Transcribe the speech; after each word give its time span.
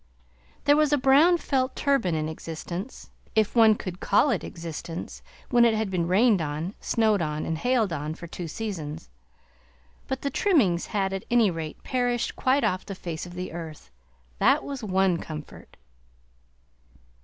There 0.63 0.75
was 0.75 0.91
a 0.91 0.97
brown 0.97 1.37
felt 1.37 1.75
turban 1.75 2.15
in 2.15 2.27
existence, 2.27 3.11
if 3.35 3.55
one 3.55 3.75
could 3.75 3.99
call 3.99 4.31
it 4.31 4.43
existence 4.43 5.21
when 5.51 5.63
it 5.63 5.75
had 5.75 5.91
been 5.91 6.07
rained 6.07 6.41
on, 6.41 6.73
snowed 6.79 7.21
on, 7.21 7.45
and 7.45 7.55
hailed 7.55 7.93
on 7.93 8.15
for 8.15 8.25
two 8.25 8.47
seasons; 8.47 9.09
but 10.07 10.23
the 10.23 10.31
trimmings 10.31 10.87
had 10.87 11.13
at 11.13 11.23
any 11.29 11.51
rate 11.51 11.83
perished 11.83 12.35
quite 12.35 12.63
off 12.63 12.83
the 12.83 12.95
face 12.95 13.27
of 13.27 13.35
the 13.35 13.51
earth, 13.53 13.91
that 14.39 14.63
was 14.63 14.83
one 14.83 15.19
comfort! 15.19 15.77